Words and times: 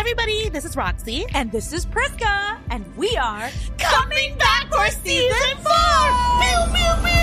everybody, 0.00 0.48
this 0.48 0.64
is 0.64 0.76
Roxy. 0.78 1.26
And 1.34 1.52
this 1.52 1.74
is 1.74 1.84
Priska, 1.84 2.56
and 2.70 2.84
we 2.96 3.14
are 3.18 3.50
Coming 3.76 4.36
back 4.38 4.66
for 4.72 4.86
season 5.02 5.58
four! 5.58 6.00
Pew, 6.40 6.56
pew, 6.72 6.92
pew. 7.04 7.20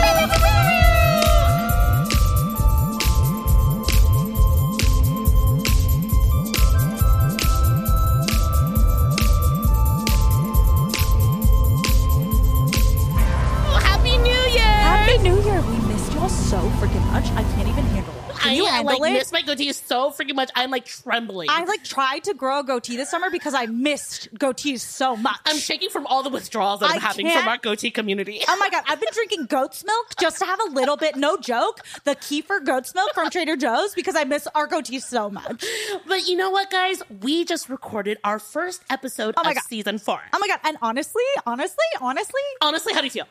Oh, 13.65 13.79
Happy 13.83 14.17
New 14.19 14.29
Year! 14.29 14.61
Happy 14.61 15.17
New 15.17 15.41
Year. 15.41 15.61
We 15.61 15.77
missed 15.87 16.13
y'all 16.13 16.29
so 16.29 16.59
freaking 16.79 17.03
much. 17.11 17.25
I 17.31 17.41
can't 17.55 17.67
even 17.67 17.85
handle 17.85 18.13
it. 18.13 18.26
Can 18.47 18.53
I 18.53 18.55
you 18.55 18.65
uh, 18.65 18.69
handle 18.69 18.99
like 18.99 19.11
it? 19.11 19.13
miss 19.13 19.31
my 19.31 19.41
goatee 19.41 19.71
so 19.73 20.11
freaking 20.11 20.35
much. 20.35 20.49
I'm 20.55 20.71
like 20.71 20.85
trembling. 20.85 21.49
I 21.49 21.63
like 21.65 21.83
tried 21.83 22.23
to 22.25 22.33
grow 22.33 22.59
a 22.59 22.63
goatee 22.63 22.97
this 22.97 23.09
summer 23.09 23.29
because 23.29 23.53
I 23.53 23.65
missed 23.67 24.33
goatees 24.35 24.79
so 24.79 25.15
much. 25.15 25.37
I'm 25.45 25.57
shaking 25.57 25.89
from 25.89 26.05
all 26.07 26.23
the 26.23 26.29
withdrawals 26.29 26.79
that 26.81 26.91
I'm 26.91 26.99
having 27.01 27.25
can't- 27.27 27.39
from 27.41 27.49
our 27.49 27.57
goatee 27.57 27.91
community. 27.91 28.41
Oh 28.47 28.57
my 28.57 28.69
god, 28.69 28.83
I've 28.87 28.99
been 28.99 29.09
drinking 29.13 29.45
goat's 29.45 29.83
milk 29.85 30.07
just 30.19 30.39
to 30.39 30.45
have 30.45 30.59
a 30.67 30.71
little 30.71 30.97
bit, 30.97 31.15
no 31.15 31.37
joke, 31.37 31.81
the 32.03 32.15
kefir 32.15 32.65
goat's 32.65 32.93
milk 32.95 33.13
from 33.13 33.29
Trader 33.29 33.55
Joe's 33.55 33.93
because 33.93 34.15
I 34.15 34.23
miss 34.23 34.47
our 34.55 34.67
goatees 34.67 35.01
so 35.03 35.29
much. 35.29 35.63
But 36.07 36.27
you 36.27 36.35
know 36.35 36.49
what, 36.51 36.69
guys? 36.69 37.01
We 37.21 37.45
just 37.45 37.69
recorded 37.69 38.17
our 38.23 38.39
first 38.39 38.81
episode 38.89 39.35
Oh 39.37 39.41
of 39.47 39.53
God. 39.55 39.63
season 39.67 39.97
four. 39.99 40.21
Oh 40.33 40.39
my 40.39 40.47
god, 40.47 40.59
and 40.63 40.77
honestly, 40.81 41.23
honestly, 41.45 41.75
honestly, 42.01 42.41
Honestly, 42.61 42.93
how 42.93 42.99
do 43.01 43.05
you 43.05 43.11
feel? 43.11 43.25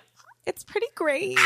it's 0.46 0.62
pretty 0.62 0.86
great. 0.94 1.36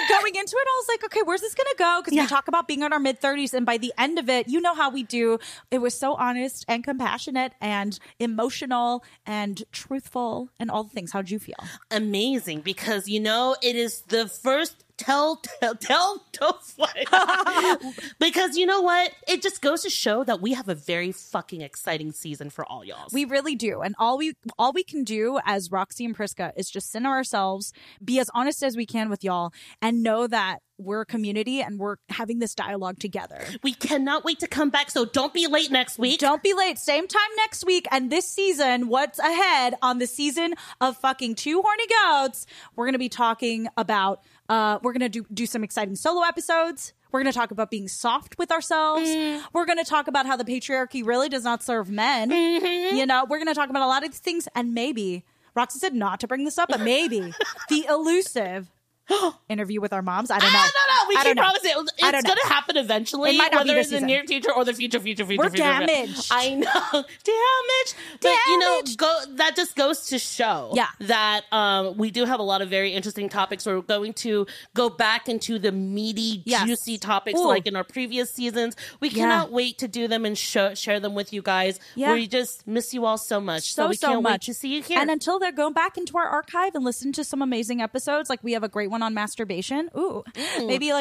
Like 0.00 0.08
going 0.08 0.34
into 0.34 0.56
it, 0.56 0.66
I 0.66 0.76
was 0.80 0.88
like, 0.88 1.04
okay, 1.04 1.20
where's 1.24 1.40
this 1.40 1.54
gonna 1.54 1.68
go? 1.78 2.00
Because 2.02 2.14
Yeah. 2.14 2.22
we 2.22 2.28
talk 2.28 2.48
about 2.48 2.66
being 2.68 2.82
in 2.82 2.92
our 2.92 2.98
mid 2.98 3.20
30s, 3.20 3.54
and 3.54 3.64
by 3.66 3.78
the 3.78 3.92
end 3.98 4.18
of 4.18 4.28
it, 4.28 4.48
you 4.48 4.60
know 4.60 4.74
how 4.74 4.90
we 4.90 5.02
do. 5.02 5.38
It 5.70 5.78
was 5.78 5.98
so 5.98 6.14
honest 6.14 6.64
and 6.68 6.82
compassionate 6.84 7.52
and 7.60 7.98
emotional 8.18 9.04
and 9.26 9.62
truthful 9.72 10.48
and 10.58 10.70
all 10.70 10.84
the 10.84 10.90
things. 10.90 11.12
How'd 11.12 11.30
you 11.30 11.38
feel? 11.38 11.56
Amazing, 11.90 12.60
because 12.60 13.08
you 13.08 13.20
know 13.20 13.56
it 13.62 13.76
is 13.76 14.02
the 14.02 14.28
first 14.28 14.83
tell 15.04 15.36
tell 15.80 16.24
tell 16.32 16.60
because 18.18 18.56
you 18.56 18.66
know 18.66 18.80
what? 18.80 19.12
It 19.28 19.42
just 19.42 19.60
goes 19.60 19.82
to 19.82 19.90
show 19.90 20.24
that 20.24 20.40
we 20.40 20.54
have 20.54 20.68
a 20.68 20.74
very 20.74 21.12
fucking 21.12 21.60
exciting 21.60 22.12
season 22.12 22.50
for 22.50 22.64
all 22.64 22.84
y'all. 22.84 23.06
We 23.12 23.24
really 23.24 23.54
do. 23.54 23.80
And 23.82 23.94
all 23.98 24.18
we 24.18 24.34
all 24.58 24.72
we 24.72 24.84
can 24.84 25.04
do 25.04 25.38
as 25.44 25.70
Roxy 25.70 26.04
and 26.04 26.16
Priska 26.16 26.52
is 26.56 26.70
just 26.70 26.90
center 26.90 27.10
ourselves, 27.10 27.72
be 28.04 28.18
as 28.18 28.30
honest 28.34 28.62
as 28.62 28.76
we 28.76 28.86
can 28.86 29.10
with 29.10 29.22
y'all, 29.24 29.52
and 29.80 30.02
know 30.02 30.26
that 30.26 30.60
we're 30.78 31.02
a 31.02 31.06
community 31.06 31.60
and 31.60 31.78
we're 31.78 31.96
having 32.08 32.38
this 32.38 32.54
dialogue 32.54 32.98
together. 32.98 33.44
we 33.62 33.72
cannot 33.74 34.24
wait 34.24 34.40
to 34.40 34.46
come 34.46 34.70
back. 34.70 34.90
So 34.90 35.04
don't 35.04 35.32
be 35.32 35.46
late 35.46 35.70
next 35.70 35.98
week. 35.98 36.20
Don't 36.20 36.42
be 36.42 36.54
late. 36.54 36.78
Same 36.78 37.06
time 37.06 37.30
next 37.36 37.64
week. 37.64 37.86
And 37.90 38.10
this 38.10 38.28
season, 38.28 38.88
what's 38.88 39.18
ahead 39.18 39.74
on 39.82 39.98
the 39.98 40.06
season 40.06 40.54
of 40.80 40.96
fucking 40.96 41.36
two 41.36 41.62
horny 41.62 41.86
goats? 41.86 42.46
We're 42.76 42.86
gonna 42.86 42.98
be 42.98 43.08
talking 43.08 43.68
about 43.76 44.22
uh 44.48 44.78
we're 44.82 44.92
gonna 44.92 45.08
do 45.08 45.24
do 45.32 45.46
some 45.46 45.62
exciting 45.64 45.96
solo 45.96 46.22
episodes. 46.22 46.92
We're 47.12 47.22
going 47.22 47.32
to 47.32 47.38
talk 47.38 47.52
about 47.52 47.70
being 47.70 47.86
soft 47.86 48.38
with 48.38 48.50
ourselves. 48.50 49.08
We're 49.52 49.66
going 49.66 49.78
to 49.78 49.84
talk 49.84 50.08
about 50.08 50.26
how 50.26 50.36
the 50.36 50.42
patriarchy 50.42 51.06
really 51.06 51.28
does 51.28 51.44
not 51.44 51.62
serve 51.62 51.88
men. 51.88 52.32
You 52.32 53.06
know, 53.06 53.24
we're 53.30 53.38
going 53.38 53.46
to 53.46 53.54
talk 53.54 53.70
about 53.70 53.82
a 53.82 53.86
lot 53.86 54.02
of 54.04 54.10
these 54.10 54.18
things 54.18 54.48
and 54.56 54.74
maybe 54.74 55.24
Roxy 55.54 55.78
said 55.78 55.94
not 55.94 56.18
to 56.20 56.26
bring 56.26 56.44
this 56.44 56.58
up, 56.58 56.68
but 56.68 56.80
maybe 56.80 57.32
the 57.68 57.86
elusive 57.88 58.68
interview 59.48 59.80
with 59.80 59.92
our 59.92 60.02
moms. 60.02 60.30
I 60.30 60.38
don't 60.38 60.52
know. 60.52 60.58
Ah, 60.58 60.70
no, 60.74 60.93
we 61.08 61.16
I 61.16 61.22
can 61.22 61.36
know. 61.36 61.42
promise 61.42 61.64
it. 61.64 61.76
It's 61.98 62.22
going 62.26 62.38
to 62.42 62.48
happen 62.48 62.76
eventually, 62.76 63.30
It 63.30 63.38
might 63.38 63.52
not 63.52 63.64
be 63.64 63.70
whether 63.70 63.80
this 63.82 63.92
in 63.92 64.00
the 64.02 64.06
near 64.06 64.24
future 64.24 64.52
or 64.52 64.64
the 64.64 64.72
future, 64.72 65.00
future, 65.00 65.24
future, 65.26 65.38
We're 65.42 65.50
future. 65.50 65.64
future. 65.64 65.86
damaged. 65.86 66.28
I 66.30 66.54
know, 66.54 66.90
damaged. 67.24 67.94
But 68.20 68.32
you 68.48 68.58
know, 68.58 68.82
go. 68.96 69.20
That 69.36 69.56
just 69.56 69.76
goes 69.76 70.06
to 70.08 70.18
show, 70.18 70.72
Yeah. 70.74 70.88
that 71.00 71.42
um, 71.52 71.96
we 71.96 72.10
do 72.10 72.24
have 72.24 72.40
a 72.40 72.42
lot 72.42 72.62
of 72.62 72.68
very 72.70 72.92
interesting 72.92 73.28
topics. 73.28 73.66
We're 73.66 73.80
going 73.80 74.12
to 74.14 74.46
go 74.74 74.88
back 74.90 75.28
into 75.28 75.58
the 75.58 75.72
meaty, 75.72 76.42
Yes. 76.44 76.66
juicy 76.66 76.98
topics 76.98 77.38
Ooh. 77.40 77.46
like 77.46 77.66
in 77.66 77.76
our 77.76 77.84
previous 77.84 78.30
seasons. 78.32 78.76
We 79.00 79.08
Yeah. 79.08 79.24
cannot 79.24 79.52
wait 79.52 79.78
to 79.78 79.88
do 79.88 80.08
them 80.08 80.24
and 80.24 80.36
show, 80.36 80.74
share 80.74 81.00
them 81.00 81.14
with 81.14 81.32
you 81.32 81.42
guys. 81.42 81.78
Yeah. 81.94 82.12
We 82.12 82.26
just 82.26 82.66
miss 82.66 82.92
you 82.94 83.04
all 83.04 83.18
so 83.18 83.40
much. 83.40 83.72
So, 83.74 83.84
so 83.84 83.88
we 83.88 83.96
so 83.96 84.08
can't 84.08 84.22
much 84.22 84.32
wait 84.32 84.40
to 84.42 84.54
see 84.54 84.68
you 84.74 84.82
here. 84.82 84.98
And 85.00 85.10
until 85.10 85.38
they're 85.38 85.52
going 85.52 85.72
back 85.74 85.96
into 85.96 86.16
our 86.16 86.26
archive 86.26 86.74
and 86.74 86.84
listen 86.84 87.12
to 87.12 87.24
some 87.24 87.42
amazing 87.42 87.80
episodes, 87.80 88.30
like 88.30 88.42
we 88.42 88.52
have 88.52 88.62
a 88.62 88.68
great 88.68 88.90
one 88.90 89.02
on 89.02 89.14
masturbation. 89.14 89.90
Ooh, 89.96 90.24
maybe 90.58 90.92
like 90.92 90.93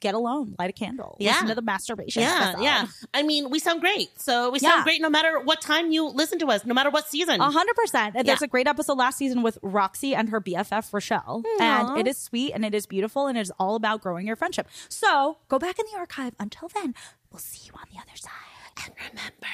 get 0.00 0.14
alone, 0.14 0.54
light 0.58 0.70
a 0.70 0.72
candle, 0.72 1.16
Yeah. 1.18 1.32
listen 1.32 1.48
to 1.48 1.54
the 1.54 1.62
masturbation. 1.62 2.22
yeah, 2.22 2.48
episode. 2.50 2.62
yeah. 2.62 2.86
I 3.14 3.22
mean, 3.22 3.48
we 3.50 3.58
sound 3.58 3.80
great. 3.80 4.08
So 4.20 4.50
we 4.50 4.58
Yeah. 4.60 4.70
sound 4.72 4.84
great 4.84 5.00
no 5.00 5.08
matter 5.10 5.40
what 5.40 5.60
time 5.60 5.90
you 5.90 6.06
listen 6.08 6.38
to 6.40 6.46
us, 6.48 6.64
no 6.66 6.74
matter 6.74 6.90
what 6.90 7.08
season. 7.08 7.40
A 7.40 7.50
hundred 7.50 7.74
percent. 7.76 8.14
And 8.16 8.26
There's 8.28 8.42
a 8.42 8.46
great 8.46 8.66
episode 8.68 8.98
last 8.98 9.16
season 9.18 9.42
with 9.42 9.58
Roxy 9.62 10.14
and 10.14 10.28
her 10.28 10.40
BFF 10.40 10.92
Rochelle, 10.92 11.42
and 11.60 11.98
it 11.98 12.06
is 12.06 12.18
sweet 12.18 12.52
and 12.52 12.64
it 12.64 12.74
is 12.74 12.86
beautiful 12.86 13.26
and 13.26 13.38
it 13.38 13.42
is 13.42 13.52
all 13.58 13.74
about 13.74 14.02
growing 14.02 14.26
your 14.26 14.36
friendship. 14.36 14.68
So 14.88 15.38
go 15.48 15.58
back 15.58 15.78
in 15.78 15.86
the 15.92 15.98
archive. 15.98 16.34
Until 16.38 16.68
then, 16.68 16.94
we'll 17.32 17.38
see 17.40 17.66
you 17.66 17.72
on 17.74 17.86
the 17.92 17.98
other 17.98 18.16
side. 18.16 18.84
And 18.84 18.94
remember, 19.10 19.46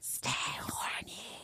stay 0.00 0.30
horny. 0.60 1.43